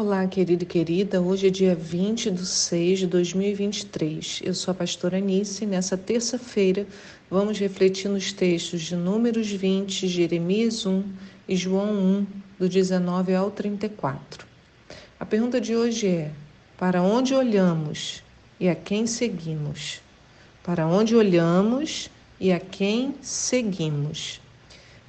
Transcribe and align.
Olá, 0.00 0.24
querido 0.28 0.62
e 0.62 0.64
querida. 0.64 1.20
Hoje 1.20 1.48
é 1.48 1.50
dia 1.50 1.74
20 1.74 2.30
de 2.30 2.46
6 2.46 3.00
de 3.00 3.06
2023. 3.08 4.42
Eu 4.44 4.54
sou 4.54 4.70
a 4.70 4.74
pastora 4.76 5.18
Anice 5.18 5.64
e 5.64 5.66
nessa 5.66 5.96
terça-feira 5.96 6.86
vamos 7.28 7.58
refletir 7.58 8.08
nos 8.08 8.32
textos 8.32 8.82
de 8.82 8.94
Números 8.94 9.50
20, 9.50 10.06
Jeremias 10.06 10.86
1 10.86 11.02
e 11.48 11.56
João 11.56 11.90
1, 11.90 12.26
do 12.60 12.68
19 12.68 13.34
ao 13.34 13.50
34. 13.50 14.46
A 15.18 15.26
pergunta 15.26 15.60
de 15.60 15.74
hoje 15.74 16.06
é: 16.06 16.30
Para 16.76 17.02
onde 17.02 17.34
olhamos 17.34 18.22
e 18.60 18.68
a 18.68 18.76
quem 18.76 19.04
seguimos? 19.04 20.00
Para 20.62 20.86
onde 20.86 21.16
olhamos 21.16 22.08
e 22.38 22.52
a 22.52 22.60
quem 22.60 23.16
seguimos? 23.20 24.40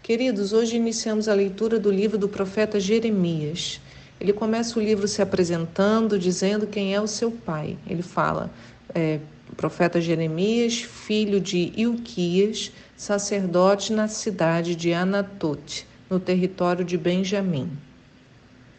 Queridos, 0.01 0.51
hoje 0.51 0.77
iniciamos 0.77 1.27
a 1.27 1.35
leitura 1.35 1.79
do 1.79 1.91
livro 1.91 2.17
do 2.17 2.27
profeta 2.27 2.79
Jeremias. 2.79 3.79
Ele 4.19 4.33
começa 4.33 4.77
o 4.77 4.83
livro 4.83 5.07
se 5.07 5.21
apresentando, 5.21 6.19
dizendo 6.19 6.67
quem 6.67 6.93
é 6.93 6.99
o 6.99 7.07
seu 7.07 7.31
pai. 7.31 7.77
Ele 7.87 8.01
fala, 8.01 8.51
é, 8.93 9.19
profeta 9.55 10.01
Jeremias, 10.01 10.81
filho 10.81 11.39
de 11.39 11.71
Ilquias, 11.75 12.71
sacerdote 12.97 13.93
na 13.93 14.07
cidade 14.07 14.75
de 14.75 14.93
Anatote, 14.93 15.87
no 16.09 16.19
território 16.19 16.83
de 16.83 16.97
Benjamim. 16.97 17.71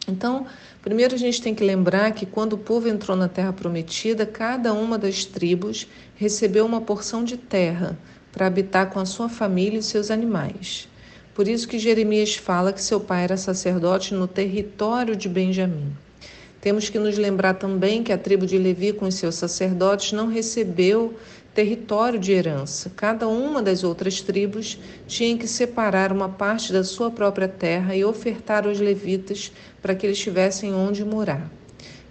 Então, 0.07 0.45
primeiro 0.81 1.15
a 1.15 1.17
gente 1.17 1.41
tem 1.41 1.55
que 1.55 1.63
lembrar 1.63 2.11
que 2.11 2.25
quando 2.25 2.53
o 2.53 2.57
povo 2.57 2.87
entrou 2.87 3.15
na 3.15 3.27
terra 3.27 3.53
prometida, 3.53 4.25
cada 4.25 4.73
uma 4.73 4.97
das 4.97 5.25
tribos 5.25 5.87
recebeu 6.15 6.65
uma 6.65 6.81
porção 6.81 7.23
de 7.23 7.37
terra 7.37 7.97
para 8.31 8.47
habitar 8.47 8.89
com 8.89 8.99
a 8.99 9.05
sua 9.05 9.29
família 9.29 9.79
e 9.79 9.83
seus 9.83 10.09
animais. 10.09 10.87
Por 11.33 11.47
isso 11.47 11.65
que 11.65 11.79
Jeremias 11.79 12.35
fala 12.35 12.73
que 12.73 12.81
seu 12.81 12.99
pai 12.99 13.23
era 13.23 13.37
sacerdote 13.37 14.13
no 14.13 14.27
território 14.27 15.15
de 15.15 15.29
Benjamim. 15.29 15.95
Temos 16.59 16.89
que 16.89 16.99
nos 16.99 17.17
lembrar 17.17 17.53
também 17.53 18.03
que 18.03 18.11
a 18.11 18.17
tribo 18.17 18.45
de 18.45 18.57
Levi, 18.57 18.91
com 18.91 19.09
seus 19.09 19.35
sacerdotes, 19.35 20.11
não 20.11 20.27
recebeu 20.27 21.15
território 21.55 22.19
de 22.19 22.33
herança. 22.33 22.91
Cada 22.97 23.29
uma 23.29 23.61
das 23.61 23.83
outras 23.83 24.19
tribos 24.19 24.77
tinha 25.07 25.37
que 25.37 25.47
separar 25.47 26.11
uma 26.11 26.27
parte 26.27 26.73
da 26.73 26.83
sua 26.83 27.09
própria 27.09 27.47
terra 27.47 27.95
e 27.95 28.03
ofertar 28.03 28.67
aos 28.67 28.79
levitas 28.79 29.53
para 29.81 29.95
que 29.95 30.05
eles 30.05 30.19
tivessem 30.19 30.73
onde 30.73 31.03
morar. 31.05 31.49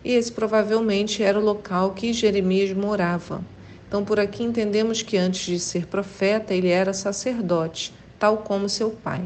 E 0.02 0.14
esse 0.14 0.32
provavelmente 0.32 1.22
era 1.22 1.38
o 1.38 1.44
local 1.44 1.92
que 1.92 2.12
Jeremias 2.14 2.72
morava. 2.72 3.44
Então, 3.86 4.02
por 4.02 4.18
aqui 4.18 4.42
entendemos 4.42 5.02
que 5.02 5.18
antes 5.18 5.44
de 5.44 5.58
ser 5.58 5.86
profeta, 5.86 6.54
ele 6.54 6.68
era 6.68 6.94
sacerdote 6.94 7.92
tal 8.20 8.36
como 8.36 8.68
seu 8.68 8.90
pai. 8.90 9.24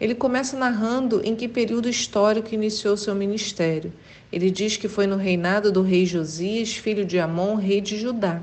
Ele 0.00 0.14
começa 0.14 0.56
narrando 0.58 1.22
em 1.24 1.36
que 1.36 1.46
período 1.46 1.88
histórico 1.88 2.52
iniciou 2.52 2.96
seu 2.96 3.14
ministério. 3.14 3.92
Ele 4.32 4.50
diz 4.50 4.76
que 4.76 4.88
foi 4.88 5.06
no 5.06 5.16
reinado 5.16 5.70
do 5.70 5.80
rei 5.80 6.04
Josias, 6.04 6.74
filho 6.74 7.04
de 7.04 7.20
Amon, 7.20 7.54
rei 7.54 7.80
de 7.80 7.96
Judá, 7.96 8.42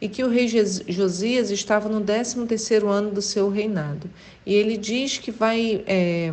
e 0.00 0.08
que 0.08 0.24
o 0.24 0.28
rei 0.28 0.48
Josias 0.48 1.50
estava 1.50 1.88
no 1.88 2.00
13 2.00 2.44
terceiro 2.46 2.88
ano 2.88 3.12
do 3.12 3.22
seu 3.22 3.48
reinado. 3.48 4.10
E 4.44 4.52
ele 4.52 4.76
diz 4.76 5.16
que 5.16 5.30
vai 5.30 5.84
é, 5.86 6.32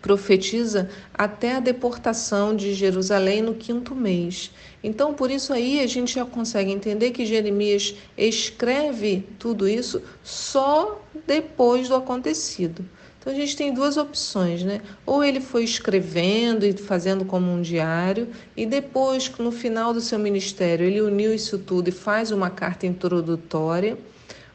profetiza 0.00 0.88
até 1.12 1.56
a 1.56 1.60
deportação 1.60 2.54
de 2.54 2.74
Jerusalém 2.74 3.42
no 3.42 3.54
quinto 3.54 3.94
mês. 3.94 4.50
Então, 4.82 5.12
por 5.12 5.30
isso 5.30 5.52
aí 5.52 5.80
a 5.80 5.86
gente 5.86 6.14
já 6.14 6.24
consegue 6.24 6.70
entender 6.70 7.10
que 7.10 7.26
Jeremias 7.26 7.94
escreve 8.16 9.26
tudo 9.38 9.68
isso 9.68 10.02
só 10.22 11.00
depois 11.26 11.88
do 11.88 11.94
acontecido. 11.94 12.84
Então 13.20 13.34
a 13.34 13.36
gente 13.36 13.54
tem 13.54 13.74
duas 13.74 13.98
opções, 13.98 14.62
né? 14.62 14.80
Ou 15.04 15.22
ele 15.22 15.40
foi 15.40 15.62
escrevendo 15.62 16.64
e 16.64 16.72
fazendo 16.72 17.22
como 17.26 17.52
um 17.52 17.60
diário, 17.60 18.28
e 18.56 18.64
depois, 18.64 19.30
no 19.38 19.52
final 19.52 19.92
do 19.92 20.00
seu 20.00 20.18
ministério, 20.18 20.86
ele 20.86 21.02
uniu 21.02 21.34
isso 21.34 21.58
tudo 21.58 21.88
e 21.88 21.92
faz 21.92 22.30
uma 22.30 22.48
carta 22.48 22.86
introdutória 22.86 23.98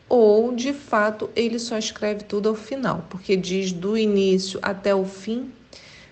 ou 0.08 0.56
de 0.56 0.74
fato 0.74 1.30
ele 1.36 1.60
só 1.60 1.78
escreve 1.78 2.24
tudo 2.24 2.50
ao 2.50 2.56
final, 2.56 3.06
porque 3.10 3.36
diz 3.36 3.72
do 3.72 3.98
início 3.98 4.60
até 4.62 4.94
o 4.94 5.06
fim 5.06 5.52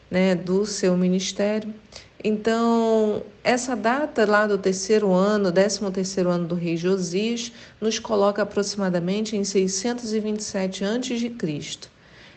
né, 0.09 0.35
do 0.35 0.65
seu 0.65 0.95
ministério. 0.97 1.73
Então, 2.23 3.21
essa 3.43 3.75
data 3.75 4.25
lá 4.25 4.47
do 4.47 4.57
terceiro 4.57 5.11
ano, 5.11 5.51
décimo 5.51 5.91
terceiro 5.91 6.29
ano 6.29 6.47
do 6.47 6.55
rei 6.55 6.77
Josias, 6.77 7.51
nos 7.81 7.99
coloca 7.99 8.41
aproximadamente 8.41 9.35
em 9.35 9.43
627 9.43 10.85
a.C. 10.85 11.79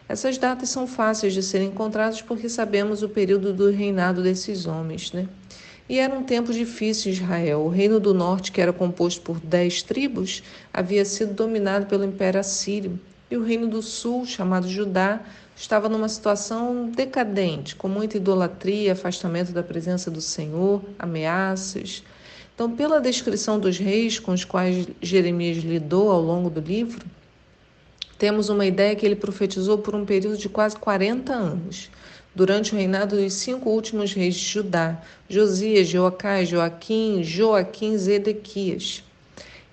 Essas 0.08 0.38
datas 0.38 0.70
são 0.70 0.86
fáceis 0.86 1.34
de 1.34 1.42
serem 1.42 1.68
encontradas 1.68 2.22
porque 2.22 2.48
sabemos 2.48 3.02
o 3.02 3.08
período 3.08 3.52
do 3.52 3.70
reinado 3.70 4.22
desses 4.22 4.66
homens, 4.66 5.12
né? 5.12 5.28
E 5.88 6.00
era 6.00 6.12
um 6.12 6.24
tempo 6.24 6.52
difícil 6.52 7.12
Israel. 7.12 7.60
O 7.60 7.68
reino 7.68 8.00
do 8.00 8.12
norte, 8.12 8.50
que 8.50 8.60
era 8.60 8.72
composto 8.72 9.20
por 9.20 9.38
dez 9.38 9.82
tribos, 9.82 10.42
havia 10.72 11.04
sido 11.04 11.32
dominado 11.32 11.86
pelo 11.86 12.04
Império 12.04 12.40
Assírio. 12.40 12.98
E 13.30 13.36
o 13.36 13.44
reino 13.44 13.68
do 13.68 13.80
sul, 13.80 14.26
chamado 14.26 14.68
Judá, 14.68 15.20
estava 15.54 15.88
numa 15.88 16.08
situação 16.08 16.90
decadente, 16.90 17.76
com 17.76 17.88
muita 17.88 18.16
idolatria, 18.16 18.92
afastamento 18.92 19.52
da 19.52 19.62
presença 19.62 20.10
do 20.10 20.20
Senhor, 20.20 20.82
ameaças. 20.98 22.02
Então, 22.54 22.74
pela 22.74 23.00
descrição 23.00 23.58
dos 23.58 23.78
reis 23.78 24.18
com 24.18 24.32
os 24.32 24.44
quais 24.44 24.88
Jeremias 25.00 25.58
lidou 25.58 26.10
ao 26.10 26.20
longo 26.20 26.50
do 26.50 26.60
livro, 26.60 27.04
temos 28.18 28.48
uma 28.48 28.66
ideia 28.66 28.96
que 28.96 29.04
ele 29.04 29.16
profetizou 29.16 29.78
por 29.78 29.94
um 29.94 30.04
período 30.04 30.36
de 30.36 30.48
quase 30.48 30.76
40 30.76 31.32
anos 31.32 31.90
durante 32.36 32.74
o 32.74 32.76
reinado 32.76 33.16
dos 33.16 33.32
cinco 33.32 33.70
últimos 33.70 34.12
reis 34.12 34.34
de 34.34 34.44
Judá, 34.44 35.00
Josias, 35.26 35.88
Joacás, 35.88 36.46
Joaquim, 36.46 37.24
Joaquim, 37.24 37.96
Zedequias. 37.96 39.02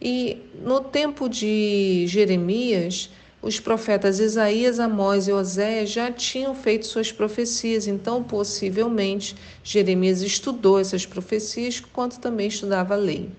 E 0.01 0.37
no 0.63 0.79
tempo 0.79 1.27
de 1.27 2.05
Jeremias, 2.07 3.09
os 3.41 3.59
profetas 3.59 4.19
Isaías, 4.21 4.79
Amós 4.79 5.27
e 5.27 5.33
Oséias 5.33 5.89
já 5.89 6.09
tinham 6.09 6.55
feito 6.55 6.87
suas 6.87 7.11
profecias, 7.11 7.85
então 7.85 8.23
possivelmente 8.23 9.35
Jeremias 9.61 10.21
estudou 10.21 10.79
essas 10.79 11.05
profecias, 11.05 11.83
enquanto 11.85 12.17
também 12.17 12.47
estudava 12.47 12.93
a 12.93 12.97
lei. 12.97 13.29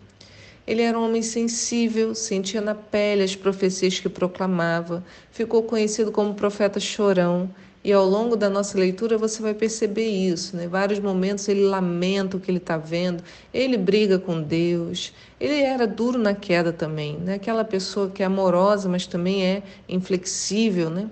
Ele 0.67 0.83
era 0.83 0.99
um 0.99 1.05
homem 1.05 1.23
sensível, 1.23 2.15
sentia 2.15 2.61
na 2.61 2.75
pele 2.75 3.23
as 3.23 3.35
profecias 3.35 3.99
que 3.99 4.09
proclamava, 4.11 5.03
ficou 5.33 5.63
conhecido 5.63 6.13
como 6.13 6.35
profeta 6.35 6.79
chorão 6.79 7.51
e 7.85 7.93
ao 7.93 8.07
longo 8.07 8.35
da 8.35 8.49
nossa 8.49 8.79
leitura 8.79 9.19
você 9.19 9.43
vai 9.43 9.53
perceber 9.53 10.09
isso, 10.09 10.57
né? 10.57 10.67
Vários 10.67 10.99
momentos 10.99 11.47
ele 11.49 11.67
lamenta 11.67 12.39
o 12.39 12.41
que 12.41 12.51
ele 12.51 12.57
está 12.57 12.79
vendo, 12.79 13.23
ele 13.53 13.77
briga 13.77 14.19
com 14.19 14.41
Deus, 14.41 15.13
ele 15.39 15.61
era 15.61 15.87
duro 15.87 16.19
na 16.19 16.35
queda 16.35 16.73
também, 16.73 17.19
né? 17.19 17.35
Aquela 17.35 17.63
pessoa 17.63 18.09
que 18.09 18.23
é 18.23 18.27
amorosa, 18.27 18.89
mas 18.89 19.07
também 19.07 19.45
é 19.45 19.63
inflexível, 19.87 20.89
né? 20.89 21.11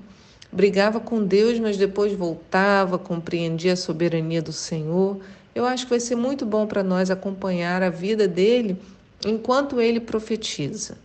Brigava 0.51 0.99
com 0.99 1.23
Deus, 1.23 1.59
mas 1.59 1.77
depois 1.77 2.15
voltava, 2.15 2.99
compreendia 2.99 3.75
a 3.75 3.77
soberania 3.77 4.41
do 4.41 4.53
Senhor. 4.53 5.19
Eu 5.55 5.67
acho 5.67 5.85
que 5.85 5.91
vai 5.91 6.01
ser 6.01 6.17
muito 6.17 6.47
bom 6.47 6.67
para 6.67 6.83
nós 6.83 7.11
acompanhar 7.11 7.83
a 7.83 7.91
vida 7.91 8.27
dele 8.27 8.79
enquanto 9.27 9.79
ele 9.79 10.01
profetiza. 10.01 10.97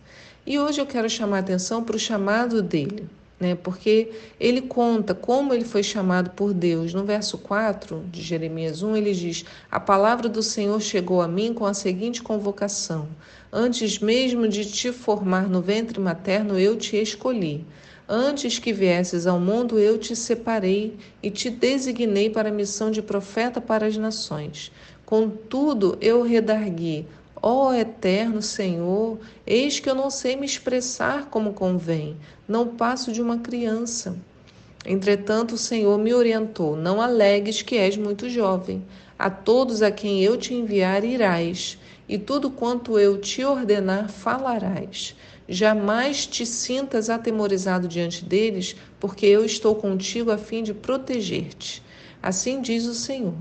E 0.46 0.58
hoje 0.58 0.80
eu 0.80 0.86
quero 0.86 1.10
chamar 1.10 1.36
a 1.36 1.40
atenção 1.40 1.84
para 1.84 1.96
o 1.96 1.98
chamado 1.98 2.62
dele 2.62 3.06
né? 3.38 3.54
Porque 3.54 4.10
ele 4.38 4.60
conta 4.60 5.14
como 5.14 5.54
ele 5.54 5.64
foi 5.64 5.82
chamado 5.82 6.30
por 6.30 6.52
Deus. 6.52 6.92
No 6.92 7.04
verso 7.04 7.38
4 7.38 8.04
de 8.10 8.22
Jeremias 8.22 8.82
1, 8.82 8.96
ele 8.96 9.12
diz: 9.12 9.44
A 9.70 9.78
palavra 9.78 10.28
do 10.28 10.42
Senhor 10.42 10.80
chegou 10.80 11.22
a 11.22 11.28
mim 11.28 11.54
com 11.54 11.66
a 11.66 11.74
seguinte 11.74 12.22
convocação: 12.22 13.08
Antes 13.52 13.98
mesmo 13.98 14.48
de 14.48 14.64
te 14.64 14.92
formar 14.92 15.48
no 15.48 15.60
ventre 15.60 16.00
materno, 16.00 16.58
eu 16.58 16.76
te 16.76 16.96
escolhi. 16.96 17.64
Antes 18.10 18.58
que 18.58 18.72
viesses 18.72 19.26
ao 19.26 19.38
mundo, 19.38 19.78
eu 19.78 19.98
te 19.98 20.16
separei 20.16 20.96
e 21.22 21.30
te 21.30 21.50
designei 21.50 22.30
para 22.30 22.48
a 22.48 22.52
missão 22.52 22.90
de 22.90 23.02
profeta 23.02 23.60
para 23.60 23.86
as 23.86 23.98
nações. 23.98 24.72
Contudo, 25.04 25.96
eu 26.00 26.22
redargui 26.22 27.06
Ó 27.40 27.68
oh, 27.68 27.72
eterno 27.72 28.42
Senhor, 28.42 29.18
eis 29.46 29.78
que 29.78 29.88
eu 29.88 29.94
não 29.94 30.10
sei 30.10 30.34
me 30.34 30.44
expressar 30.44 31.26
como 31.26 31.52
convém, 31.52 32.16
não 32.48 32.66
passo 32.74 33.12
de 33.12 33.22
uma 33.22 33.38
criança. 33.38 34.16
Entretanto, 34.84 35.54
o 35.54 35.58
Senhor 35.58 35.96
me 35.98 36.12
orientou: 36.12 36.74
não 36.74 37.00
alegues 37.00 37.62
que 37.62 37.76
és 37.76 37.96
muito 37.96 38.28
jovem. 38.28 38.84
A 39.16 39.30
todos 39.30 39.82
a 39.82 39.90
quem 39.90 40.22
eu 40.22 40.36
te 40.36 40.54
enviar 40.54 41.04
irás, 41.04 41.78
e 42.08 42.18
tudo 42.18 42.50
quanto 42.50 42.98
eu 42.98 43.18
te 43.18 43.44
ordenar 43.44 44.08
falarás. 44.08 45.14
Jamais 45.48 46.26
te 46.26 46.44
sintas 46.44 47.08
atemorizado 47.08 47.86
diante 47.86 48.24
deles, 48.24 48.74
porque 48.98 49.26
eu 49.26 49.44
estou 49.44 49.74
contigo 49.74 50.30
a 50.30 50.38
fim 50.38 50.62
de 50.62 50.74
proteger-te. 50.74 51.82
Assim 52.22 52.60
diz 52.60 52.84
o 52.86 52.94
Senhor. 52.94 53.34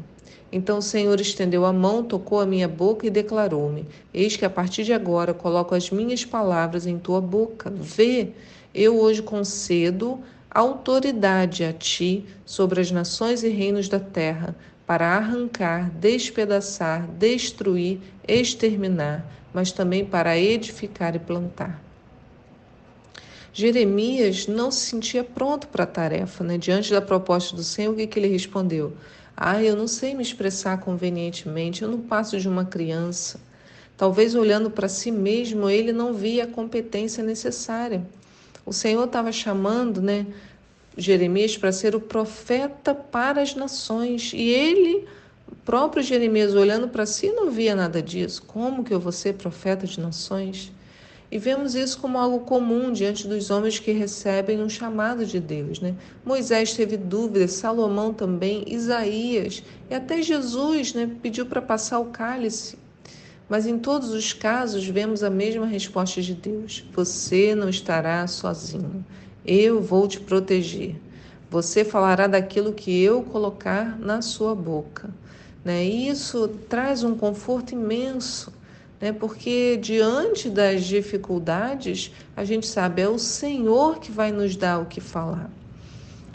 Então 0.51 0.77
o 0.77 0.81
Senhor 0.81 1.19
estendeu 1.19 1.65
a 1.65 1.73
mão, 1.73 2.03
tocou 2.03 2.39
a 2.39 2.45
minha 2.45 2.67
boca 2.67 3.05
e 3.05 3.09
declarou-me: 3.09 3.85
Eis 4.13 4.37
que 4.37 4.45
a 4.45 4.49
partir 4.49 4.83
de 4.83 4.93
agora 4.93 5.33
coloco 5.33 5.75
as 5.75 5.91
minhas 5.91 6.23
palavras 6.23 6.87
em 6.87 6.97
tua 6.97 7.19
boca. 7.19 7.69
Vê, 7.69 8.29
eu 8.73 8.99
hoje 8.99 9.21
concedo 9.21 10.19
autoridade 10.49 11.63
a 11.63 11.73
ti 11.73 12.25
sobre 12.45 12.79
as 12.79 12.91
nações 12.91 13.43
e 13.43 13.49
reinos 13.49 13.89
da 13.89 13.99
terra, 13.99 14.55
para 14.85 15.17
arrancar, 15.17 15.91
despedaçar, 15.91 17.05
destruir, 17.07 17.99
exterminar, 18.25 19.29
mas 19.53 19.71
também 19.71 20.05
para 20.05 20.37
edificar 20.37 21.13
e 21.13 21.19
plantar. 21.19 21.83
Jeremias 23.51 24.47
não 24.47 24.71
se 24.71 24.91
sentia 24.91 25.23
pronto 25.23 25.67
para 25.67 25.83
a 25.83 25.87
tarefa, 25.87 26.43
né? 26.43 26.57
Diante 26.57 26.91
da 26.91 27.01
proposta 27.01 27.55
do 27.55 27.63
Senhor, 27.63 27.91
o 27.91 27.95
que, 27.95 28.07
que 28.07 28.19
ele 28.19 28.27
respondeu? 28.27 28.93
Ah, 29.39 29.61
eu 29.61 29.75
não 29.75 29.87
sei 29.87 30.15
me 30.15 30.23
expressar 30.23 30.79
convenientemente, 30.79 31.83
eu 31.83 31.87
não 31.87 32.01
passo 32.01 32.39
de 32.39 32.49
uma 32.49 32.65
criança. 32.65 33.39
Talvez 33.95 34.33
olhando 34.33 34.71
para 34.71 34.89
si 34.89 35.11
mesmo, 35.11 35.69
ele 35.69 35.91
não 35.91 36.11
via 36.11 36.45
a 36.45 36.47
competência 36.47 37.23
necessária. 37.23 38.03
O 38.65 38.73
Senhor 38.73 39.05
estava 39.05 39.31
chamando, 39.31 40.01
né, 40.01 40.25
Jeremias 40.97 41.55
para 41.55 41.71
ser 41.71 41.95
o 41.95 42.01
profeta 42.01 42.95
para 42.95 43.39
as 43.43 43.53
nações, 43.53 44.31
e 44.33 44.49
ele, 44.49 45.07
próprio 45.63 46.01
Jeremias, 46.01 46.55
olhando 46.55 46.87
para 46.87 47.05
si, 47.05 47.31
não 47.31 47.51
via 47.51 47.75
nada 47.75 48.01
disso. 48.01 48.41
Como 48.41 48.83
que 48.83 48.93
eu 48.93 48.99
vou 48.99 49.11
ser 49.11 49.35
profeta 49.35 49.85
de 49.85 49.99
nações? 49.99 50.71
E 51.29 51.37
vemos 51.37 51.75
isso 51.75 51.99
como 51.99 52.17
algo 52.17 52.39
comum 52.45 52.91
diante 52.91 53.27
dos 53.27 53.49
homens 53.49 53.79
que 53.79 53.91
recebem 53.91 54.61
um 54.61 54.69
chamado 54.69 55.25
de 55.25 55.39
Deus. 55.39 55.81
Né? 55.81 55.93
Moisés 56.25 56.73
teve 56.73 56.95
dúvidas, 56.95 57.51
Salomão 57.51 58.13
também, 58.13 58.63
Isaías 58.65 59.61
e 59.89 59.93
até 59.93 60.21
Jesus 60.21 60.93
né, 60.93 61.09
pediu 61.21 61.45
para 61.45 61.61
passar 61.61 61.99
o 61.99 62.05
cálice. 62.05 62.77
Mas 63.49 63.65
em 63.65 63.77
todos 63.77 64.11
os 64.11 64.31
casos 64.31 64.85
vemos 64.87 65.23
a 65.23 65.29
mesma 65.29 65.65
resposta 65.65 66.21
de 66.21 66.33
Deus: 66.33 66.85
Você 66.93 67.55
não 67.55 67.69
estará 67.69 68.25
sozinho, 68.27 69.05
eu 69.45 69.81
vou 69.81 70.07
te 70.07 70.19
proteger. 70.19 70.95
Você 71.49 71.85
falará 71.85 72.27
daquilo 72.27 72.73
que 72.73 73.01
eu 73.01 73.23
colocar 73.23 73.97
na 73.99 74.21
sua 74.21 74.53
boca. 74.53 75.09
Né? 75.63 75.85
E 75.85 76.09
isso 76.09 76.47
traz 76.69 77.03
um 77.03 77.15
conforto 77.15 77.73
imenso 77.73 78.51
né? 78.99 79.11
porque 79.11 79.77
diante 79.77 80.49
das 80.49 80.83
dificuldades, 80.83 82.11
a 82.35 82.43
gente 82.43 82.67
sabe, 82.67 83.01
é 83.01 83.09
o 83.09 83.19
Senhor 83.19 83.99
que 83.99 84.11
vai 84.11 84.31
nos 84.31 84.55
dar 84.55 84.79
o 84.79 84.85
que 84.85 84.99
falar. 85.01 85.49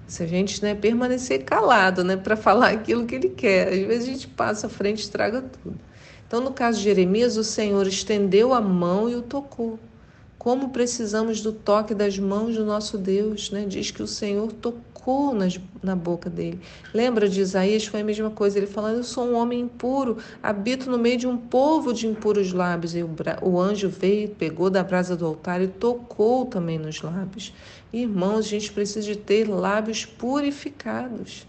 Se 0.07 0.23
a 0.23 0.27
gente 0.27 0.63
né, 0.63 0.75
permanecer 0.75 1.45
calado 1.45 2.05
né, 2.05 2.17
para 2.17 2.37
falar 2.37 2.71
aquilo 2.71 3.07
que 3.07 3.15
Ele 3.15 3.31
quer, 3.31 3.69
às 3.69 3.87
vezes 3.87 4.09
a 4.09 4.13
gente 4.13 4.29
passa 4.29 4.67
à 4.67 4.71
frente 4.71 4.99
e 4.99 5.03
estraga 5.03 5.43
tudo. 5.43 5.79
Então, 6.27 6.41
no 6.41 6.53
caso 6.53 6.79
de 6.79 6.85
Jeremias, 6.85 7.37
o 7.37 7.45
Senhor 7.45 7.87
estendeu 7.87 8.55
a 8.55 8.61
mão 8.61 9.09
e 9.09 9.15
o 9.15 9.23
tocou. 9.23 9.79
Como 10.39 10.71
precisamos 10.71 11.41
do 11.41 11.53
toque 11.53 11.95
das 11.95 12.19
mãos 12.19 12.57
do 12.57 12.65
nosso 12.65 12.99
Deus, 12.99 13.51
né? 13.51 13.65
Diz 13.67 13.91
que 13.91 14.03
o 14.03 14.07
Senhor 14.07 14.51
tocou 14.51 14.92
tocou 15.03 15.35
nas, 15.35 15.61
na 15.83 15.97
boca 15.97 16.31
dele. 16.31 16.61
Lembra 16.95 17.29
de 17.29 17.41
Isaías? 17.41 17.85
Foi 17.85 18.01
a 18.01 18.05
mesma 18.05 18.31
coisa. 18.31 18.59
Ele 18.59 18.67
falando: 18.67 18.99
Eu 18.99 19.05
sou 19.05 19.27
um 19.27 19.35
homem 19.35 19.61
impuro, 19.61 20.19
habito 20.41 20.89
no 20.89 20.99
meio 20.99 21.19
de 21.19 21.27
um 21.27 21.37
povo 21.37 21.93
de 21.93 22.07
impuros 22.07 22.53
lábios. 22.53 22.95
E 22.95 23.03
o, 23.03 23.11
o 23.43 23.61
anjo 23.61 23.89
veio, 23.89 24.29
pegou 24.31 24.71
da 24.71 24.83
brasa 24.83 25.17
do 25.17 25.27
altar 25.27 25.61
e 25.61 25.67
tocou 25.67 26.47
também 26.47 26.79
nos 26.79 27.03
lábios. 27.03 27.53
Irmãos, 27.93 28.47
a 28.47 28.49
gente 28.49 28.73
precisa 28.73 29.05
de 29.05 29.17
ter 29.17 29.49
lábios 29.49 30.07
purificados. 30.07 31.47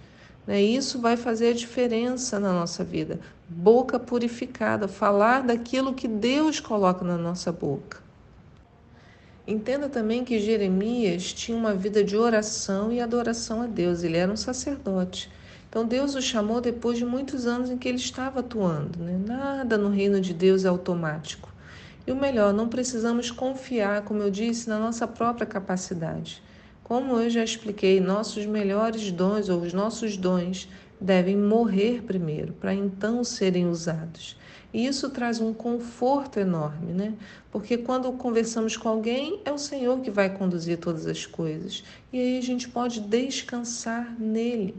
Né? 0.48 0.62
Isso 0.62 1.00
vai 1.00 1.16
fazer 1.16 1.50
a 1.50 1.54
diferença 1.54 2.40
na 2.40 2.52
nossa 2.52 2.84
vida. 2.84 3.20
Boca 3.48 4.00
purificada, 4.00 4.88
falar 4.88 5.44
daquilo 5.44 5.94
que 5.94 6.08
Deus 6.08 6.60
coloca 6.60 7.06
na 7.06 7.18
nossa 7.18 7.52
boca. 7.52 8.02
Entenda 9.46 9.90
também 9.90 10.24
que 10.24 10.40
Jeremias 10.40 11.34
tinha 11.34 11.58
uma 11.58 11.74
vida 11.74 12.02
de 12.02 12.16
oração 12.16 12.94
e 12.94 13.02
adoração 13.02 13.62
a 13.62 13.68
Deus, 13.68 14.02
ele 14.02 14.16
era 14.16 14.32
um 14.32 14.38
sacerdote. 14.38 15.30
Então 15.68 15.86
Deus 15.86 16.16
o 16.16 16.22
chamou 16.22 16.62
depois 16.62 16.98
de 16.98 17.04
muitos 17.04 17.46
anos 17.46 17.70
em 17.70 17.78
que 17.78 17.90
ele 17.90 17.98
estava 17.98 18.40
atuando. 18.40 19.00
Né? 19.00 19.20
Nada 19.26 19.78
no 19.78 19.90
reino 19.90 20.22
de 20.22 20.34
Deus 20.34 20.64
é 20.64 20.70
automático. 20.70 21.52
E 22.08 22.12
o 22.12 22.16
melhor, 22.16 22.54
não 22.54 22.70
precisamos 22.70 23.32
confiar, 23.32 24.04
como 24.04 24.22
eu 24.22 24.30
disse, 24.30 24.70
na 24.70 24.80
nossa 24.80 25.06
própria 25.06 25.46
capacidade. 25.46 26.42
Como 26.82 27.18
eu 27.18 27.30
já 27.30 27.44
expliquei, 27.44 28.00
nossos 28.00 28.46
melhores 28.46 29.12
dons 29.12 29.50
ou 29.50 29.62
os 29.62 29.74
nossos 29.74 30.16
dons 30.16 30.70
devem 31.02 31.36
morrer 31.36 32.02
primeiro, 32.02 32.54
para 32.54 32.74
então 32.74 33.24
serem 33.24 33.68
usados. 33.68 34.38
E 34.74 34.88
isso 34.88 35.10
traz 35.12 35.40
um 35.40 35.54
conforto 35.54 36.40
enorme, 36.40 36.94
né? 36.94 37.14
Porque 37.52 37.78
quando 37.78 38.12
conversamos 38.14 38.76
com 38.76 38.90
alguém, 38.90 39.40
é 39.46 39.52
o 39.52 39.58
Senhor 39.58 40.00
que 40.02 40.10
vai 40.10 40.36
conduzir 40.36 40.80
todas 40.80 41.06
as 41.06 41.28
coisas. 41.28 41.84
E 42.12 42.20
aí 42.20 42.38
a 42.40 42.42
gente 42.42 42.68
pode 42.68 43.00
descansar 43.00 44.20
nele. 44.20 44.76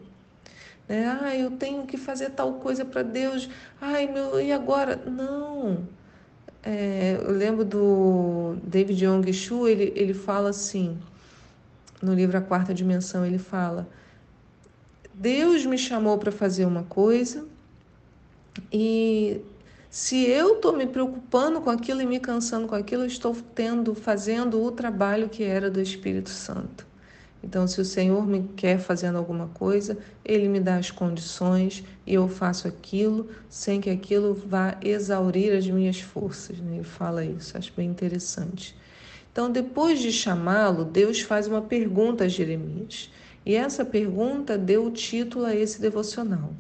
Né? 0.89 1.19
Ah, 1.23 1.37
eu 1.37 1.53
tenho 1.53 1.87
que 1.87 1.97
fazer 1.97 2.31
tal 2.31 2.55
coisa 2.55 2.85
para 2.85 3.03
Deus. 3.03 3.49
Ai, 3.81 4.07
meu, 4.07 4.41
e 4.41 4.51
agora? 4.51 4.97
Não. 4.97 5.87
É, 6.61 7.17
eu 7.23 7.31
lembro 7.31 7.65
do 7.65 8.57
David 8.65 9.05
Yong 9.05 9.33
Shu, 9.33 9.69
ele, 9.69 9.93
ele 9.95 10.15
fala 10.15 10.49
assim, 10.49 10.99
no 12.03 12.15
livro 12.15 12.37
A 12.37 12.41
Quarta 12.41 12.75
Dimensão, 12.75 13.25
ele 13.25 13.39
fala: 13.39 13.89
Deus 15.13 15.65
me 15.65 15.79
chamou 15.79 16.19
para 16.19 16.33
fazer 16.33 16.65
uma 16.65 16.83
coisa 16.83 17.47
e 18.73 19.41
se 19.95 20.29
eu 20.29 20.57
estou 20.57 20.77
me 20.77 20.89
preocupando 20.89 21.61
com 21.61 21.71
aquilo 21.71 22.03
e 22.03 22.05
me 22.05 22.19
cansando 22.19 22.67
com 22.67 22.75
aquilo, 22.75 23.05
eu 23.05 23.07
estou 23.07 23.33
tendo, 23.55 23.95
fazendo 23.95 24.61
o 24.61 24.73
trabalho 24.73 25.29
que 25.29 25.45
era 25.45 25.71
do 25.71 25.81
Espírito 25.81 26.31
Santo. 26.31 26.85
Então, 27.45 27.69
se 27.69 27.81
o 27.81 27.85
Senhor 27.85 28.27
me 28.27 28.43
quer 28.57 28.81
fazendo 28.81 29.19
alguma 29.19 29.47
coisa, 29.55 29.97
Ele 30.25 30.49
me 30.49 30.59
dá 30.59 30.79
as 30.79 30.91
condições 30.91 31.85
e 32.05 32.13
eu 32.13 32.29
faço 32.29 32.67
aquilo 32.67 33.29
sem 33.49 33.81
que 33.81 33.89
aquilo 33.89 34.35
vá 34.35 34.77
exaurir 34.83 35.57
as 35.57 35.65
minhas 35.69 36.01
forças. 36.01 36.59
Né? 36.59 36.75
Ele 36.75 36.83
fala 36.83 37.25
isso, 37.25 37.57
acho 37.57 37.73
bem 37.77 37.89
interessante. 37.89 38.77
Então, 39.31 39.49
depois 39.49 40.01
de 40.01 40.11
chamá-lo, 40.11 40.85
Deus 40.85 41.21
faz 41.21 41.47
uma 41.47 41.63
pergunta 41.63 42.25
a 42.25 42.29
Jeremias. 42.29 43.13
E 43.47 43.55
essa 43.55 43.85
pergunta 43.85 44.59
deu 44.59 44.87
o 44.87 44.91
título 44.91 45.45
a 45.45 45.55
esse 45.55 45.81
devocional. 45.81 46.53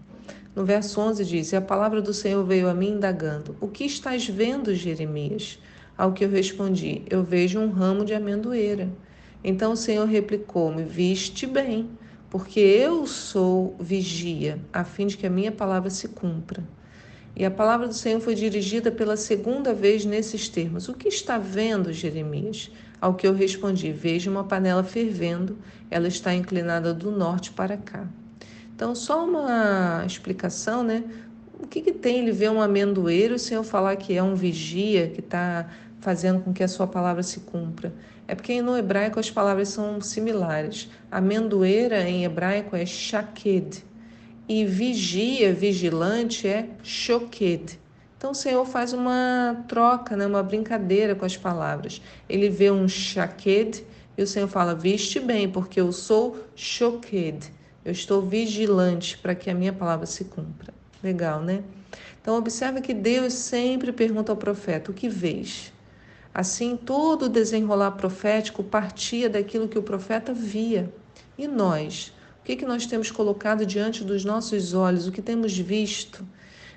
No 0.55 0.65
verso 0.65 1.01
11 1.01 1.25
diz: 1.25 1.53
E 1.53 1.57
a 1.57 1.61
palavra 1.61 2.01
do 2.01 2.15
Senhor 2.15 2.45
veio 2.45 2.69
a 2.69 2.75
mim 2.75 2.91
indagando: 2.93 3.57
O 3.61 3.67
que 3.67 3.85
estás 3.85 4.29
vendo, 4.29 4.73
Jeremias? 4.73 5.59
Ao 5.99 6.13
que 6.13 6.25
eu 6.25 6.31
respondi: 6.31 7.03
Eu 7.11 7.25
vejo 7.25 7.59
um 7.59 7.71
ramo 7.71 8.05
de 8.05 8.15
amendoeira. 8.15 8.89
Então 9.43 9.73
o 9.73 9.77
Senhor 9.77 10.07
replicou-me: 10.07 10.85
Viste 10.85 11.45
bem, 11.45 11.91
porque 12.31 12.61
eu 12.61 13.05
sou 13.05 13.75
vigia, 13.81 14.61
a 14.73 14.85
fim 14.85 15.09
de 15.09 15.17
que 15.17 15.27
a 15.27 15.31
minha 15.31 15.51
palavra 15.51 15.91
se 15.91 16.07
cumpra. 16.07 16.63
E 17.35 17.45
a 17.45 17.51
palavra 17.51 17.89
do 17.89 17.95
Senhor 17.95 18.21
foi 18.21 18.37
dirigida 18.37 18.93
pela 18.93 19.17
segunda 19.17 19.75
vez 19.75 20.05
nesses 20.05 20.49
termos: 20.49 20.89
O 20.89 20.95
que 20.95 21.09
está 21.09 21.37
vendo, 21.37 21.93
Jeremias? 21.93 22.71
Ao 23.01 23.15
que 23.15 23.27
eu 23.27 23.35
respondi: 23.35 23.91
Vejo 23.91 24.31
uma 24.31 24.45
panela 24.45 24.85
fervendo, 24.85 25.59
ela 25.91 26.07
está 26.07 26.33
inclinada 26.33 26.95
do 26.95 27.11
norte 27.11 27.51
para 27.51 27.77
cá. 27.77 28.09
Então, 28.75 28.95
só 28.95 29.25
uma 29.25 30.05
explicação, 30.07 30.83
né? 30.83 31.05
O 31.61 31.67
que, 31.67 31.81
que 31.81 31.93
tem 31.93 32.19
ele 32.19 32.33
ver 32.33 32.51
um 32.51 32.61
amendoeiro 32.61 33.39
sem 33.39 33.57
eu 33.57 33.65
falar 33.65 33.97
que 33.97 34.15
é 34.15 34.23
um 34.23 34.35
vigia 34.35 35.09
que 35.09 35.21
está 35.21 35.71
fazendo 36.01 36.43
com 36.43 36.53
que 36.53 36.63
a 36.63 36.69
sua 36.69 36.87
palavra 36.87 37.23
se 37.23 37.41
cumpra? 37.41 37.93
É 38.27 38.35
porque 38.35 38.61
no 38.61 38.77
hebraico 38.77 39.21
as 39.21 39.31
palavras 39.31 39.69
são 39.69 40.01
similares. 40.01 40.91
Amendoeira 41.11 42.03
em 42.09 42.25
hebraico 42.25 42.75
é 42.75 42.85
shaked 42.85 43.85
e 44.49 44.65
vigia, 44.65 45.55
vigilante 45.55 46.49
é 46.49 46.69
shoked. 46.83 47.79
Então 48.17 48.33
o 48.33 48.35
Senhor 48.35 48.65
faz 48.65 48.93
uma 48.93 49.65
troca, 49.69 50.17
né, 50.17 50.27
uma 50.27 50.43
brincadeira 50.43 51.15
com 51.15 51.25
as 51.25 51.37
palavras. 51.37 52.01
Ele 52.29 52.49
vê 52.49 52.71
um 52.71 52.89
shaked 52.89 53.85
e 54.17 54.23
o 54.23 54.27
Senhor 54.27 54.49
fala: 54.49 54.75
Viste 54.75 55.21
bem, 55.21 55.49
porque 55.49 55.81
eu 55.81 55.93
sou 55.93 56.39
shoked. 56.57 57.53
Eu 57.85 57.93
estou 57.93 58.23
vigilante 58.23 59.19
para 59.19 59.35
que 59.35 59.51
a 59.51 59.55
minha 59.55 59.73
palavra 59.73 60.07
se 60.07 60.25
cumpra. 60.25 60.73
Legal, 61.03 61.43
né? 61.43 61.63
Então, 62.21 62.37
observe 62.37 62.81
que 62.81 62.95
Deus 62.95 63.35
sempre 63.35 63.93
pergunta 63.93 64.33
ao 64.33 64.37
profeta: 64.37 64.91
o 64.91 64.95
que 64.95 65.09
vês? 65.09 65.73
Assim, 66.33 66.77
todo 66.77 67.27
o 67.27 67.29
desenrolar 67.29 67.93
profético 67.93 68.65
partia 68.65 69.29
daquilo 69.29 69.69
que 69.69 69.79
o 69.79 69.83
profeta 69.83 70.33
via. 70.33 70.93
E 71.37 71.47
nós? 71.47 72.13
O 72.41 72.45
que, 72.45 72.57
que 72.57 72.65
nós 72.65 72.87
temos 72.87 73.11
colocado 73.11 73.65
diante 73.65 74.03
dos 74.03 74.25
nossos 74.25 74.75
olhos? 74.75 75.07
O 75.07 75.13
que 75.13 75.23
temos 75.23 75.57
visto? 75.57 76.27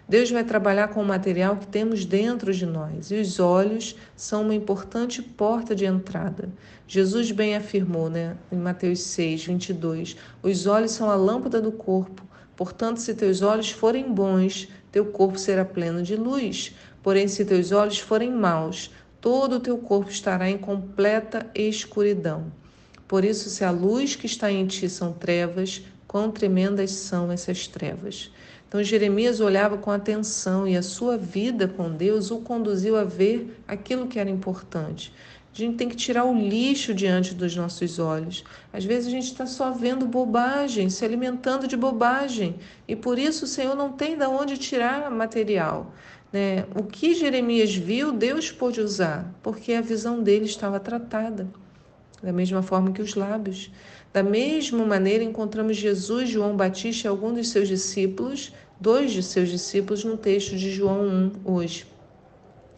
Deus 0.10 0.32
vai 0.32 0.46
trabalhar 0.46 0.88
com 0.88 1.02
o 1.02 1.06
material 1.06 1.58
que 1.58 1.68
temos 1.68 2.06
dentro 2.06 2.54
de 2.54 2.66
nós, 2.66 3.12
e 3.12 3.16
os 3.16 3.42
olhos 3.42 3.94
são 4.16 4.44
uma 4.44 4.56
importante 4.56 5.22
porta 5.22 5.76
de 5.76 5.86
entrada. 5.86 6.50
Jesus 6.88 7.30
bem 7.32 7.58
afirmou, 7.58 8.10
né, 8.10 8.38
em 8.50 8.56
Mateus 8.56 9.02
6, 9.02 9.44
22, 9.44 10.16
os 10.42 10.66
olhos 10.66 10.92
são 10.92 11.10
a 11.10 11.16
lâmpada 11.16 11.62
do 11.62 11.74
corpo, 11.74 12.24
portanto, 12.56 13.02
se 13.02 13.14
teus 13.14 13.42
olhos 13.42 13.70
forem 13.70 14.10
bons, 14.10 14.70
teu 14.94 15.08
corpo 15.08 15.38
será 15.38 15.66
pleno 15.66 16.02
de 16.02 16.16
luz, 16.16 16.74
porém, 17.04 17.28
se 17.28 17.44
teus 17.44 17.74
olhos 17.74 18.00
forem 18.00 18.32
maus, 18.32 18.90
todo 19.20 19.58
o 19.58 19.60
teu 19.60 19.78
corpo 19.78 20.10
estará 20.10 20.50
em 20.50 20.58
completa 20.58 21.46
escuridão. 21.54 22.50
Por 23.10 23.26
isso, 23.26 23.50
se 23.50 23.66
a 23.66 23.72
luz 23.72 24.16
que 24.16 24.26
está 24.26 24.50
em 24.50 24.66
ti 24.68 24.88
são 24.88 25.12
trevas, 25.12 25.82
quão 26.08 26.32
tremendas 26.32 26.92
são 26.92 27.30
essas 27.30 27.68
trevas. 27.68 28.32
Então 28.68 28.84
Jeremias 28.84 29.40
olhava 29.40 29.78
com 29.78 29.90
atenção 29.90 30.68
e 30.68 30.76
a 30.76 30.82
sua 30.82 31.18
vida 31.18 31.68
com 31.68 31.90
Deus 31.90 32.32
o 32.32 32.40
conduziu 32.40 32.98
a 32.98 33.04
ver 33.04 33.62
aquilo 33.68 34.08
que 34.08 34.20
era 34.20 34.30
importante. 34.30 35.14
A 35.54 35.58
gente 35.58 35.78
tem 35.78 35.90
que 35.90 35.96
tirar 35.96 36.26
o 36.26 36.38
lixo 36.38 36.94
diante 36.94 37.34
dos 37.34 37.56
nossos 37.56 37.98
olhos. 37.98 38.44
Às 38.72 38.86
vezes 38.86 39.08
a 39.08 39.12
gente 39.12 39.26
está 39.26 39.48
só 39.48 39.72
vendo 39.72 40.06
bobagem, 40.06 40.90
se 40.90 41.04
alimentando 41.04 41.68
de 41.68 41.76
bobagem, 41.76 42.58
e 42.88 42.96
por 42.96 43.18
isso 43.18 43.46
o 43.46 43.48
Senhor 43.48 43.76
não 43.76 43.92
tem 43.92 44.16
de 44.16 44.26
onde 44.26 44.58
tirar 44.58 45.10
material. 45.10 45.92
Né? 46.32 46.66
O 46.76 46.84
que 46.84 47.16
Jeremias 47.16 47.74
viu, 47.74 48.12
Deus 48.12 48.52
pôde 48.52 48.82
usar, 48.82 49.34
porque 49.42 49.74
a 49.74 49.82
visão 49.82 50.22
dele 50.22 50.46
estava 50.46 50.80
tratada, 50.80 51.48
da 52.22 52.32
mesma 52.32 52.62
forma 52.62 52.92
que 52.92 53.02
os 53.02 53.16
lábios. 53.16 53.72
Da 54.12 54.24
mesma 54.24 54.86
maneira, 54.86 55.24
encontramos 55.24 55.78
Jesus, 55.78 56.30
João 56.30 56.56
Batista 56.56 57.08
e 57.08 57.10
alguns 57.10 57.36
dos 57.36 57.50
seus 57.50 57.68
discípulos, 57.68 58.54
dois 58.80 59.12
de 59.12 59.22
seus 59.22 59.50
discípulos, 59.50 60.04
no 60.04 60.18
texto 60.18 60.56
de 60.56 60.72
João 60.72 61.02
1, 61.06 61.32
hoje. 61.46 61.86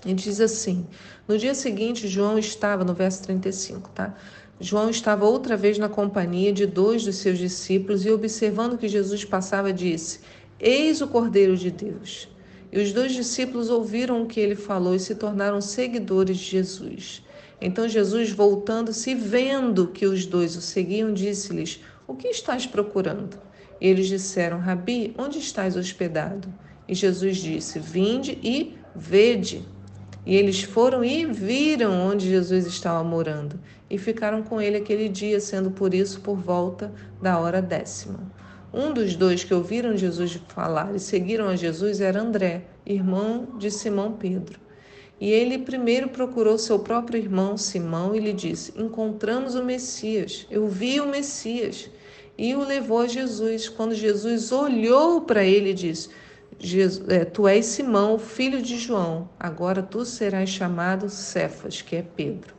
Ele 0.05 0.15
diz 0.15 0.39
assim: 0.39 0.85
No 1.27 1.37
dia 1.37 1.53
seguinte, 1.53 2.07
João 2.07 2.37
estava, 2.37 2.83
no 2.83 2.93
verso 2.93 3.23
35, 3.23 3.89
tá? 3.89 4.15
João 4.59 4.89
estava 4.89 5.25
outra 5.25 5.55
vez 5.55 5.77
na 5.77 5.87
companhia 5.87 6.51
de 6.51 6.65
dois 6.65 7.05
dos 7.05 7.15
seus 7.17 7.37
discípulos 7.37 8.05
e, 8.05 8.11
observando 8.11 8.77
que 8.77 8.87
Jesus 8.87 9.23
passava, 9.23 9.71
disse: 9.71 10.19
Eis 10.59 11.01
o 11.01 11.07
Cordeiro 11.07 11.55
de 11.55 11.71
Deus. 11.71 12.27
E 12.71 12.79
os 12.79 12.91
dois 12.91 13.13
discípulos 13.13 13.69
ouviram 13.69 14.21
o 14.21 14.27
que 14.27 14.39
ele 14.39 14.55
falou 14.55 14.93
e 14.93 14.99
se 14.99 15.15
tornaram 15.15 15.59
seguidores 15.59 16.37
de 16.37 16.43
Jesus. 16.43 17.23
Então 17.61 17.87
Jesus, 17.87 18.31
voltando-se, 18.31 19.13
vendo 19.13 19.87
que 19.87 20.05
os 20.05 20.25
dois 20.25 20.55
o 20.55 20.61
seguiam, 20.61 21.13
disse-lhes: 21.13 21.81
O 22.07 22.15
que 22.15 22.29
estás 22.29 22.65
procurando? 22.65 23.37
E 23.81 23.87
eles 23.87 24.07
disseram: 24.07 24.59
Rabi, 24.59 25.13
onde 25.17 25.39
estás 25.39 25.75
hospedado? 25.75 26.47
E 26.87 26.93
Jesus 26.93 27.37
disse: 27.37 27.79
Vinde 27.79 28.37
e 28.43 28.75
vede. 28.95 29.65
E 30.25 30.35
eles 30.35 30.61
foram 30.61 31.03
e 31.03 31.25
viram 31.25 31.91
onde 31.91 32.29
Jesus 32.29 32.65
estava 32.65 33.03
morando 33.03 33.59
e 33.89 33.97
ficaram 33.97 34.43
com 34.43 34.61
ele 34.61 34.77
aquele 34.77 35.09
dia, 35.09 35.39
sendo 35.39 35.71
por 35.71 35.93
isso 35.93 36.21
por 36.21 36.37
volta 36.37 36.93
da 37.21 37.39
hora 37.39 37.61
décima. 37.61 38.19
Um 38.71 38.93
dos 38.93 39.15
dois 39.15 39.43
que 39.43 39.53
ouviram 39.53 39.97
Jesus 39.97 40.39
falar 40.49 40.95
e 40.95 40.99
seguiram 40.99 41.47
a 41.47 41.55
Jesus 41.55 41.99
era 41.99 42.21
André, 42.21 42.65
irmão 42.85 43.57
de 43.57 43.71
Simão 43.71 44.11
Pedro. 44.11 44.59
E 45.19 45.29
ele 45.31 45.57
primeiro 45.57 46.09
procurou 46.09 46.57
seu 46.57 46.79
próprio 46.79 47.19
irmão 47.19 47.57
Simão 47.57 48.15
e 48.15 48.19
lhe 48.19 48.31
disse: 48.31 48.73
Encontramos 48.77 49.53
o 49.55 49.63
Messias, 49.63 50.47
eu 50.49 50.67
vi 50.67 51.01
o 51.01 51.07
Messias. 51.07 51.89
E 52.37 52.55
o 52.55 52.63
levou 52.63 52.99
a 52.99 53.07
Jesus. 53.07 53.67
Quando 53.67 53.93
Jesus 53.93 54.53
olhou 54.53 55.21
para 55.21 55.43
ele 55.43 55.73
disse: 55.73 56.09
é, 57.09 57.25
Tu 57.25 57.47
és 57.47 57.65
Simão, 57.65 58.17
filho 58.17 58.61
de 58.61 58.77
João, 58.77 59.29
agora 59.37 59.83
tu 59.83 60.05
serás 60.05 60.49
chamado 60.49 61.09
Cefas, 61.09 61.81
que 61.81 61.97
é 61.97 62.01
Pedro. 62.01 62.55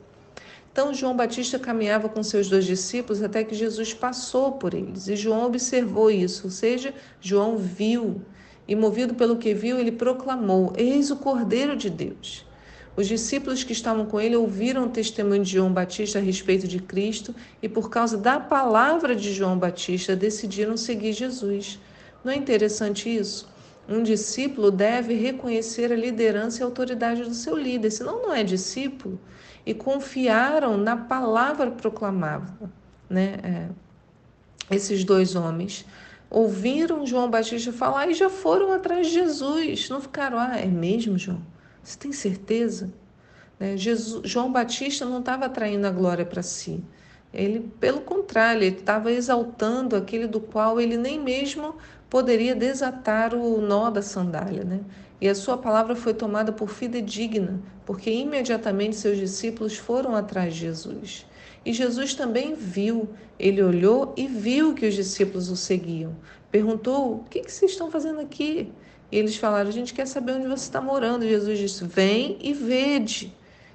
Então 0.71 0.93
João 0.93 1.15
Batista 1.15 1.59
caminhava 1.59 2.07
com 2.07 2.23
seus 2.23 2.47
dois 2.47 2.65
discípulos 2.65 3.21
até 3.21 3.43
que 3.43 3.55
Jesus 3.55 3.93
passou 3.93 4.53
por 4.53 4.73
eles. 4.73 5.07
E 5.07 5.15
João 5.15 5.45
observou 5.45 6.09
isso, 6.09 6.45
ou 6.45 6.51
seja, 6.51 6.93
João 7.19 7.57
viu. 7.57 8.21
E 8.67 8.75
movido 8.75 9.15
pelo 9.15 9.37
que 9.37 9.53
viu, 9.53 9.79
ele 9.79 9.91
proclamou: 9.91 10.73
Eis 10.77 11.09
o 11.09 11.17
Cordeiro 11.17 11.75
de 11.75 11.89
Deus. 11.89 12.45
Os 12.95 13.07
discípulos 13.07 13.63
que 13.63 13.71
estavam 13.71 14.05
com 14.05 14.19
ele 14.19 14.35
ouviram 14.35 14.85
o 14.85 14.89
testemunho 14.89 15.43
de 15.43 15.51
João 15.53 15.71
Batista 15.71 16.19
a 16.19 16.21
respeito 16.21 16.67
de 16.67 16.79
Cristo 16.79 17.33
e, 17.61 17.69
por 17.69 17.89
causa 17.89 18.17
da 18.17 18.39
palavra 18.39 19.15
de 19.15 19.33
João 19.33 19.57
Batista, 19.57 20.15
decidiram 20.15 20.75
seguir 20.75 21.13
Jesus. 21.13 21.79
Não 22.23 22.31
é 22.31 22.35
interessante 22.35 23.09
isso? 23.09 23.49
Um 23.87 24.03
discípulo 24.03 24.71
deve 24.71 25.13
reconhecer 25.13 25.91
a 25.91 25.95
liderança 25.95 26.59
e 26.59 26.63
a 26.63 26.65
autoridade 26.65 27.23
do 27.23 27.33
seu 27.33 27.57
líder, 27.57 27.91
senão 27.91 28.21
não 28.21 28.33
é 28.33 28.43
discípulo 28.43 29.19
e 29.65 29.73
confiaram 29.73 30.77
na 30.77 30.95
palavra 30.95 31.71
proclamada. 31.71 32.53
Né? 33.09 33.37
É, 33.43 34.75
esses 34.75 35.03
dois 35.03 35.35
homens 35.35 35.85
ouviram 36.29 37.05
João 37.05 37.29
Batista 37.29 37.71
falar 37.73 38.07
e 38.07 38.13
já 38.13 38.29
foram 38.29 38.71
atrás 38.71 39.07
de 39.07 39.13
Jesus. 39.13 39.89
Não 39.89 39.99
ficaram, 39.99 40.37
ah, 40.37 40.57
é 40.57 40.65
mesmo, 40.65 41.17
João? 41.17 41.41
Você 41.83 41.97
tem 41.97 42.11
certeza? 42.11 42.91
Né? 43.59 43.77
Jesus, 43.77 44.29
João 44.29 44.51
Batista 44.51 45.05
não 45.05 45.19
estava 45.19 45.45
atraindo 45.45 45.87
a 45.87 45.91
glória 45.91 46.25
para 46.25 46.43
si. 46.43 46.83
Ele, 47.33 47.71
pelo 47.79 48.01
contrário, 48.01 48.63
estava 48.63 49.11
exaltando 49.11 49.95
aquele 49.95 50.27
do 50.27 50.39
qual 50.39 50.81
ele 50.81 50.97
nem 50.97 51.19
mesmo 51.19 51.75
poderia 52.09 52.53
desatar 52.53 53.33
o 53.33 53.61
nó 53.61 53.89
da 53.89 54.01
sandália, 54.01 54.65
né? 54.65 54.81
E 55.21 55.29
a 55.29 55.35
sua 55.35 55.57
palavra 55.57 55.95
foi 55.95 56.13
tomada 56.13 56.51
por 56.51 56.69
fidedigna, 56.69 57.61
porque 57.85 58.09
imediatamente 58.09 58.95
seus 58.95 59.17
discípulos 59.17 59.77
foram 59.77 60.15
atrás 60.15 60.53
de 60.53 60.61
Jesus. 60.61 61.25
E 61.63 61.71
Jesus 61.71 62.15
também 62.15 62.55
viu, 62.55 63.07
ele 63.37 63.61
olhou 63.61 64.13
e 64.17 64.27
viu 64.27 64.73
que 64.73 64.87
os 64.87 64.95
discípulos 64.95 65.49
o 65.49 65.55
seguiam. 65.55 66.15
Perguntou: 66.51 67.17
O 67.17 67.23
que, 67.29 67.41
que 67.41 67.51
vocês 67.51 67.71
estão 67.71 67.89
fazendo 67.89 68.19
aqui? 68.19 68.71
E 69.11 69.17
eles 69.17 69.35
falaram: 69.35 69.69
A 69.69 69.73
gente 69.73 69.93
quer 69.93 70.07
saber 70.07 70.33
onde 70.33 70.47
você 70.47 70.63
está 70.63 70.79
morando. 70.79 71.25
E 71.25 71.29
Jesus 71.29 71.59
disse: 71.59 71.83
Vem 71.83 72.37
e 72.41 72.53
vede. 72.53 73.33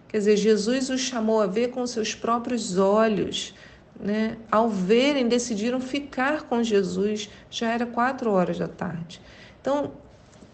Quer 0.08 0.18
dizer, 0.18 0.36
Jesus 0.36 0.88
os 0.88 1.00
chamou 1.00 1.40
a 1.40 1.46
ver 1.46 1.68
com 1.70 1.86
seus 1.86 2.14
próprios 2.14 2.78
olhos. 2.78 3.54
Né? 3.98 4.36
Ao 4.50 4.68
verem, 4.68 5.28
decidiram 5.28 5.80
ficar 5.80 6.42
com 6.42 6.62
Jesus. 6.62 7.28
Já 7.50 7.72
era 7.72 7.84
quatro 7.84 8.30
horas 8.30 8.58
da 8.58 8.68
tarde. 8.68 9.20
Então, 9.60 9.92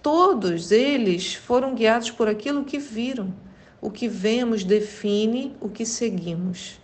todos 0.02 0.72
eles 0.72 1.34
foram 1.34 1.74
guiados 1.74 2.10
por 2.10 2.28
aquilo 2.28 2.64
que 2.64 2.78
viram. 2.78 3.32
O 3.80 3.90
que 3.90 4.08
vemos 4.08 4.64
define 4.64 5.54
o 5.60 5.68
que 5.68 5.84
seguimos. 5.84 6.80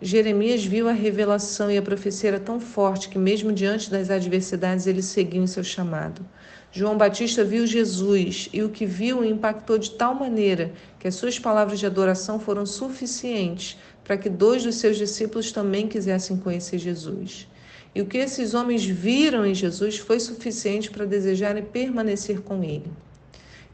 Jeremias 0.00 0.64
viu 0.64 0.88
a 0.88 0.92
revelação 0.92 1.70
e 1.70 1.76
a 1.76 1.82
profecia 1.82 2.30
era 2.30 2.40
tão 2.40 2.60
forte 2.60 3.08
que, 3.08 3.18
mesmo 3.18 3.52
diante 3.52 3.90
das 3.90 4.10
adversidades, 4.10 4.86
ele 4.86 5.02
seguiu 5.02 5.42
em 5.42 5.46
seu 5.46 5.64
chamado. 5.64 6.24
João 6.70 6.98
Batista 6.98 7.42
viu 7.42 7.66
Jesus 7.66 8.50
e 8.52 8.62
o 8.62 8.68
que 8.68 8.84
viu 8.84 9.24
impactou 9.24 9.78
de 9.78 9.90
tal 9.92 10.14
maneira 10.14 10.72
que 10.98 11.08
as 11.08 11.14
suas 11.14 11.38
palavras 11.38 11.78
de 11.78 11.86
adoração 11.86 12.38
foram 12.38 12.66
suficientes 12.66 13.78
para 14.04 14.18
que 14.18 14.28
dois 14.28 14.64
dos 14.64 14.76
seus 14.76 14.98
discípulos 14.98 15.50
também 15.50 15.88
quisessem 15.88 16.36
conhecer 16.36 16.78
Jesus. 16.78 17.48
E 17.94 18.02
o 18.02 18.06
que 18.06 18.18
esses 18.18 18.52
homens 18.52 18.84
viram 18.84 19.46
em 19.46 19.54
Jesus 19.54 19.96
foi 19.96 20.20
suficiente 20.20 20.90
para 20.90 21.06
desejarem 21.06 21.64
permanecer 21.64 22.42
com 22.42 22.62
ele. 22.62 22.90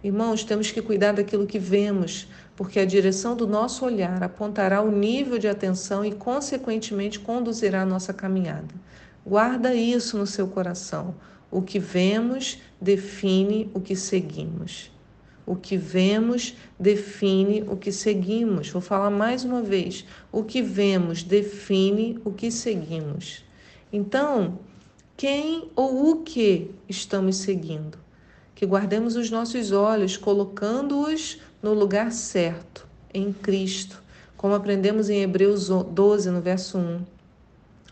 Irmãos, 0.02 0.44
temos 0.44 0.70
que 0.70 0.82
cuidar 0.82 1.12
daquilo 1.12 1.46
que 1.46 1.58
vemos, 1.58 2.28
porque 2.54 2.78
a 2.78 2.84
direção 2.84 3.34
do 3.34 3.46
nosso 3.46 3.84
olhar 3.84 4.22
apontará 4.22 4.82
o 4.82 4.90
nível 4.90 5.38
de 5.38 5.48
atenção 5.48 6.04
e, 6.04 6.12
consequentemente, 6.12 7.18
conduzirá 7.18 7.82
a 7.82 7.86
nossa 7.86 8.12
caminhada. 8.12 8.74
Guarda 9.26 9.74
isso 9.74 10.18
no 10.18 10.26
seu 10.26 10.46
coração. 10.46 11.14
O 11.54 11.62
que 11.62 11.78
vemos 11.78 12.61
define 12.80 13.70
o 13.73 13.80
que 13.80 13.94
seguimos. 13.94 14.90
O 15.46 15.54
que 15.54 15.76
vemos 15.76 16.56
define 16.76 17.62
o 17.68 17.76
que 17.76 17.92
seguimos. 17.92 18.70
Vou 18.70 18.82
falar 18.82 19.08
mais 19.08 19.44
uma 19.44 19.62
vez. 19.62 20.04
O 20.32 20.42
que 20.42 20.61
vemos 20.61 21.23
define 21.23 22.18
o 22.25 22.32
que 22.32 22.50
seguimos. 22.50 23.44
Então, 23.92 24.58
quem 25.16 25.70
ou 25.76 26.11
o 26.11 26.23
que 26.23 26.73
estamos 26.88 27.37
seguindo? 27.37 27.99
Que 28.52 28.66
guardemos 28.66 29.14
os 29.14 29.30
nossos 29.30 29.70
olhos, 29.70 30.16
colocando-os 30.16 31.38
no 31.62 31.73
lugar 31.73 32.11
certo, 32.11 32.84
em 33.14 33.32
Cristo, 33.32 34.02
como 34.37 34.56
aprendemos 34.56 35.08
em 35.08 35.23
Hebreus 35.23 35.68
12, 35.68 36.30
no 36.32 36.40
verso 36.40 36.78
1. 36.78 37.14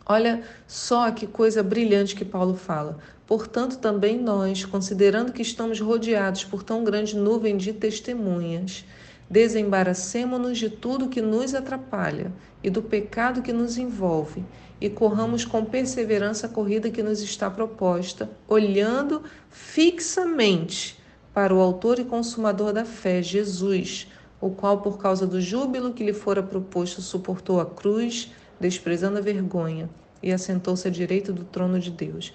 Olha 0.04 0.42
só 0.66 1.12
que 1.12 1.28
coisa 1.28 1.62
brilhante 1.62 2.16
que 2.16 2.24
Paulo 2.24 2.56
fala. 2.56 2.98
Portanto, 3.26 3.78
também 3.78 4.18
nós, 4.18 4.64
considerando 4.64 5.32
que 5.32 5.42
estamos 5.42 5.80
rodeados 5.80 6.44
por 6.44 6.62
tão 6.62 6.84
grande 6.84 7.16
nuvem 7.16 7.56
de 7.56 7.72
testemunhas, 7.72 8.84
desembaracemo-nos 9.30 10.58
de 10.58 10.68
tudo 10.68 11.08
que 11.08 11.22
nos 11.22 11.54
atrapalha 11.54 12.30
e 12.62 12.68
do 12.68 12.82
pecado 12.82 13.40
que 13.40 13.52
nos 13.52 13.78
envolve, 13.78 14.44
e 14.80 14.90
corramos 14.90 15.44
com 15.44 15.64
perseverança 15.64 16.46
a 16.46 16.50
corrida 16.50 16.90
que 16.90 17.02
nos 17.02 17.22
está 17.22 17.48
proposta, 17.48 18.28
olhando 18.48 19.22
fixamente 19.48 21.00
para 21.32 21.54
o 21.54 21.60
Autor 21.60 21.98
e 21.98 22.04
Consumador 22.04 22.72
da 22.72 22.84
fé, 22.84 23.22
Jesus, 23.22 24.08
o 24.40 24.50
qual, 24.50 24.82
por 24.82 24.98
causa 24.98 25.26
do 25.26 25.40
júbilo 25.40 25.92
que 25.92 26.04
lhe 26.04 26.12
fora 26.12 26.42
proposto, 26.42 27.00
suportou 27.00 27.60
a 27.60 27.64
cruz, 27.64 28.32
desprezando 28.60 29.18
a 29.18 29.22
vergonha, 29.22 29.88
e 30.22 30.32
assentou-se 30.32 30.86
à 30.86 30.90
direita 30.90 31.32
do 31.32 31.44
trono 31.44 31.78
de 31.78 31.90
Deus. 31.90 32.32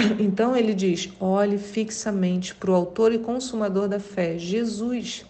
Então 0.18 0.56
ele 0.56 0.74
diz: 0.74 1.10
olhe 1.20 1.58
fixamente 1.58 2.54
para 2.54 2.70
o 2.70 2.74
autor 2.74 3.12
e 3.12 3.18
consumador 3.18 3.88
da 3.88 4.00
fé, 4.00 4.38
Jesus. 4.38 5.24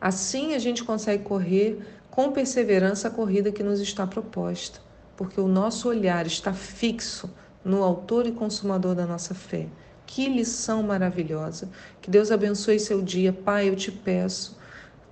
Assim 0.00 0.54
a 0.54 0.58
gente 0.58 0.82
consegue 0.82 1.22
correr 1.22 1.80
com 2.10 2.32
perseverança 2.32 3.08
a 3.08 3.10
corrida 3.10 3.52
que 3.52 3.62
nos 3.62 3.80
está 3.80 4.06
proposta, 4.06 4.80
porque 5.16 5.40
o 5.40 5.48
nosso 5.48 5.88
olhar 5.88 6.26
está 6.26 6.52
fixo 6.52 7.30
no 7.64 7.82
autor 7.82 8.26
e 8.26 8.32
consumador 8.32 8.94
da 8.94 9.06
nossa 9.06 9.34
fé, 9.34 9.68
Que 10.04 10.28
lição 10.28 10.82
maravilhosa. 10.82 11.70
Que 12.00 12.10
Deus 12.10 12.30
abençoe 12.30 12.78
seu 12.78 13.00
dia. 13.00 13.32
Pai, 13.32 13.68
eu 13.68 13.76
te 13.76 13.90
peço. 13.90 14.58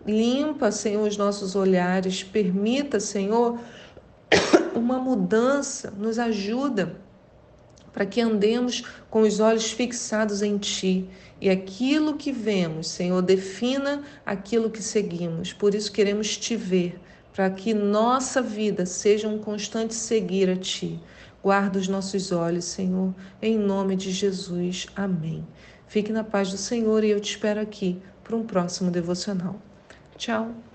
Limpa, 0.04 0.72
Senhor, 0.72 1.06
os 1.06 1.16
nossos 1.16 1.54
olhares. 1.54 2.24
Permita, 2.24 2.98
Senhor, 2.98 3.58
uma 4.74 4.98
mudança. 4.98 5.90
Nos 5.92 6.18
ajuda 6.18 6.96
para 7.92 8.06
que 8.06 8.20
andemos 8.20 8.84
com 9.10 9.22
os 9.22 9.40
olhos 9.40 9.70
fixados 9.70 10.42
em 10.42 10.58
Ti. 10.58 11.08
E 11.40 11.48
aquilo 11.48 12.16
que 12.16 12.32
vemos, 12.32 12.88
Senhor, 12.88 13.22
defina 13.22 14.02
aquilo 14.24 14.70
que 14.70 14.82
seguimos. 14.82 15.52
Por 15.52 15.74
isso 15.74 15.90
queremos 15.90 16.36
te 16.36 16.56
ver, 16.56 17.00
para 17.34 17.48
que 17.50 17.72
nossa 17.72 18.42
vida 18.42 18.84
seja 18.84 19.28
um 19.28 19.38
constante 19.38 19.94
seguir 19.94 20.50
a 20.50 20.56
Ti. 20.56 21.00
Guarda 21.42 21.78
os 21.78 21.88
nossos 21.88 22.32
olhos, 22.32 22.66
Senhor, 22.66 23.14
em 23.40 23.56
nome 23.58 23.96
de 23.96 24.10
Jesus. 24.10 24.86
Amém. 24.94 25.46
Fique 25.86 26.12
na 26.12 26.22
paz 26.22 26.50
do 26.50 26.58
Senhor 26.58 27.02
e 27.02 27.10
eu 27.10 27.20
te 27.20 27.30
espero 27.30 27.60
aqui 27.60 27.98
para 28.22 28.36
um 28.36 28.44
próximo 28.44 28.90
devocional. 28.90 29.58
Tchau. 30.16 30.69